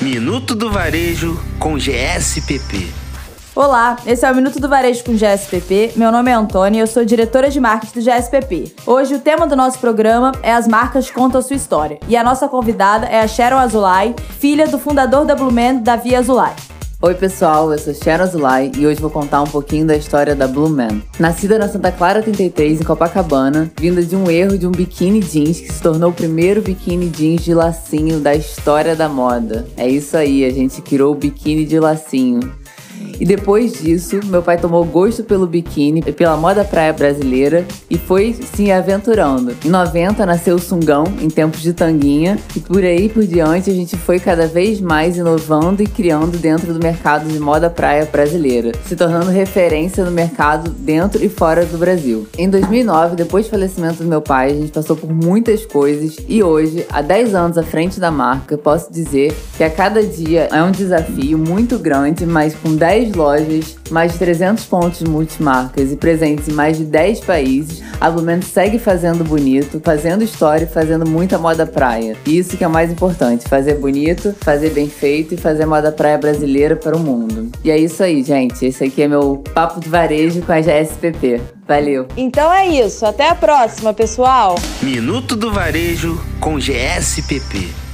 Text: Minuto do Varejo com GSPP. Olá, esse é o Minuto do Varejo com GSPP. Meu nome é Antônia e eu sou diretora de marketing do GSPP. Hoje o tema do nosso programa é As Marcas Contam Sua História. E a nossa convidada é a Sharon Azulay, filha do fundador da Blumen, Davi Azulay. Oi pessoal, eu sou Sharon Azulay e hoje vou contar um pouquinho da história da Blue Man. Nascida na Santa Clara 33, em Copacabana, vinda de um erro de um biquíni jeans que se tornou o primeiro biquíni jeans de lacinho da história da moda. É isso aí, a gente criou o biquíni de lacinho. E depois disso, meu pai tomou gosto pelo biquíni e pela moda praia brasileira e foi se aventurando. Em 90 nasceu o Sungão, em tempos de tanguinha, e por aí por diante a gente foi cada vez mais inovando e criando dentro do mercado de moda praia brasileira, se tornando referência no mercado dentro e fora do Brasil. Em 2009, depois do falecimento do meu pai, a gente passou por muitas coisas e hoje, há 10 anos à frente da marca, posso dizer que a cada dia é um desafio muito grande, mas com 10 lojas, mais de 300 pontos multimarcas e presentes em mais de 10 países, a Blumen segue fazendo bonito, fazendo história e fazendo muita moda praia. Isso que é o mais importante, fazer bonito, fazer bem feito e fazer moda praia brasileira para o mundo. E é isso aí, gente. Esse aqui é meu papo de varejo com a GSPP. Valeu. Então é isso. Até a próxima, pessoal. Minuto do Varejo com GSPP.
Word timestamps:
Minuto 0.00 0.54
do 0.54 0.70
Varejo 0.70 1.38
com 1.58 1.78
GSPP. 1.78 2.90
Olá, 3.54 3.98
esse 4.06 4.24
é 4.24 4.32
o 4.32 4.34
Minuto 4.34 4.58
do 4.58 4.66
Varejo 4.66 5.04
com 5.04 5.14
GSPP. 5.14 5.92
Meu 5.94 6.10
nome 6.10 6.30
é 6.30 6.34
Antônia 6.34 6.78
e 6.78 6.80
eu 6.80 6.86
sou 6.86 7.04
diretora 7.04 7.50
de 7.50 7.60
marketing 7.60 8.00
do 8.00 8.04
GSPP. 8.06 8.74
Hoje 8.86 9.16
o 9.16 9.20
tema 9.20 9.46
do 9.46 9.54
nosso 9.54 9.78
programa 9.78 10.32
é 10.42 10.54
As 10.54 10.66
Marcas 10.66 11.10
Contam 11.10 11.42
Sua 11.42 11.54
História. 11.54 12.00
E 12.08 12.16
a 12.16 12.24
nossa 12.24 12.48
convidada 12.48 13.04
é 13.08 13.20
a 13.20 13.28
Sharon 13.28 13.58
Azulay, 13.58 14.14
filha 14.38 14.66
do 14.66 14.78
fundador 14.78 15.26
da 15.26 15.34
Blumen, 15.34 15.82
Davi 15.82 16.16
Azulay. 16.16 16.54
Oi 17.02 17.14
pessoal, 17.14 17.72
eu 17.72 17.78
sou 17.78 17.94
Sharon 17.94 18.24
Azulay 18.24 18.70
e 18.76 18.86
hoje 18.86 19.00
vou 19.00 19.08
contar 19.08 19.40
um 19.40 19.46
pouquinho 19.46 19.86
da 19.86 19.96
história 19.96 20.34
da 20.34 20.46
Blue 20.46 20.68
Man. 20.68 21.00
Nascida 21.18 21.58
na 21.58 21.66
Santa 21.66 21.90
Clara 21.90 22.22
33, 22.22 22.78
em 22.78 22.84
Copacabana, 22.84 23.72
vinda 23.80 24.02
de 24.02 24.14
um 24.14 24.30
erro 24.30 24.58
de 24.58 24.66
um 24.66 24.70
biquíni 24.70 25.20
jeans 25.20 25.60
que 25.60 25.72
se 25.72 25.80
tornou 25.80 26.10
o 26.10 26.12
primeiro 26.12 26.60
biquíni 26.60 27.08
jeans 27.08 27.42
de 27.42 27.54
lacinho 27.54 28.20
da 28.20 28.34
história 28.34 28.94
da 28.94 29.08
moda. 29.08 29.66
É 29.78 29.88
isso 29.88 30.14
aí, 30.14 30.44
a 30.44 30.50
gente 30.50 30.82
criou 30.82 31.12
o 31.12 31.16
biquíni 31.16 31.64
de 31.64 31.80
lacinho. 31.80 32.52
E 33.20 33.26
depois 33.26 33.74
disso, 33.74 34.18
meu 34.24 34.42
pai 34.42 34.56
tomou 34.56 34.82
gosto 34.82 35.22
pelo 35.22 35.46
biquíni 35.46 36.02
e 36.06 36.10
pela 36.12 36.38
moda 36.38 36.64
praia 36.64 36.90
brasileira 36.90 37.66
e 37.90 37.98
foi 37.98 38.34
se 38.54 38.72
aventurando. 38.72 39.54
Em 39.62 39.68
90 39.68 40.24
nasceu 40.24 40.56
o 40.56 40.58
Sungão, 40.58 41.04
em 41.20 41.28
tempos 41.28 41.60
de 41.60 41.74
tanguinha, 41.74 42.38
e 42.56 42.60
por 42.60 42.82
aí 42.82 43.10
por 43.10 43.24
diante 43.24 43.70
a 43.70 43.74
gente 43.74 43.94
foi 43.94 44.18
cada 44.18 44.46
vez 44.46 44.80
mais 44.80 45.18
inovando 45.18 45.82
e 45.82 45.86
criando 45.86 46.38
dentro 46.38 46.72
do 46.72 46.82
mercado 46.82 47.28
de 47.28 47.38
moda 47.38 47.68
praia 47.68 48.08
brasileira, 48.10 48.72
se 48.86 48.96
tornando 48.96 49.30
referência 49.30 50.02
no 50.02 50.10
mercado 50.10 50.70
dentro 50.70 51.22
e 51.22 51.28
fora 51.28 51.66
do 51.66 51.76
Brasil. 51.76 52.26
Em 52.38 52.48
2009, 52.48 53.16
depois 53.16 53.46
do 53.46 53.50
falecimento 53.50 54.02
do 54.02 54.08
meu 54.08 54.22
pai, 54.22 54.52
a 54.52 54.54
gente 54.54 54.72
passou 54.72 54.96
por 54.96 55.12
muitas 55.12 55.66
coisas 55.66 56.16
e 56.26 56.42
hoje, 56.42 56.86
há 56.90 57.02
10 57.02 57.34
anos 57.34 57.58
à 57.58 57.62
frente 57.62 58.00
da 58.00 58.10
marca, 58.10 58.56
posso 58.56 58.90
dizer 58.90 59.36
que 59.58 59.64
a 59.64 59.68
cada 59.68 60.02
dia 60.02 60.48
é 60.50 60.62
um 60.62 60.70
desafio 60.70 61.36
muito 61.36 61.78
grande, 61.78 62.24
mas 62.24 62.54
com 62.54 62.74
10 62.74 63.09
lojas, 63.12 63.76
mais 63.90 64.12
de 64.12 64.18
300 64.18 64.64
pontos 64.64 65.02
multimarcas 65.02 65.92
e 65.92 65.96
presentes 65.96 66.48
em 66.48 66.52
mais 66.52 66.78
de 66.78 66.84
10 66.84 67.20
países, 67.20 67.82
a 68.00 68.10
Blumen 68.10 68.40
segue 68.42 68.78
fazendo 68.78 69.24
bonito, 69.24 69.80
fazendo 69.84 70.24
história 70.24 70.64
e 70.64 70.68
fazendo 70.68 71.08
muita 71.08 71.38
moda 71.38 71.66
praia. 71.66 72.16
Isso 72.26 72.56
que 72.56 72.64
é 72.64 72.66
o 72.68 72.70
mais 72.70 72.90
importante, 72.90 73.48
fazer 73.48 73.74
bonito, 73.74 74.34
fazer 74.40 74.70
bem 74.70 74.88
feito 74.88 75.34
e 75.34 75.36
fazer 75.36 75.66
moda 75.66 75.92
praia 75.92 76.18
brasileira 76.18 76.76
para 76.76 76.96
o 76.96 77.00
mundo. 77.00 77.50
E 77.64 77.70
é 77.70 77.78
isso 77.78 78.02
aí, 78.02 78.22
gente. 78.22 78.64
Esse 78.64 78.84
aqui 78.84 79.02
é 79.02 79.08
meu 79.08 79.42
papo 79.54 79.80
de 79.80 79.88
varejo 79.88 80.42
com 80.42 80.52
a 80.52 80.60
GSPP. 80.60 81.40
Valeu. 81.66 82.08
Então 82.16 82.52
é 82.52 82.66
isso. 82.66 83.06
Até 83.06 83.28
a 83.28 83.34
próxima, 83.34 83.94
pessoal. 83.94 84.56
Minuto 84.82 85.36
do 85.36 85.52
Varejo 85.52 86.20
com 86.40 86.58
GSPP. 86.58 87.89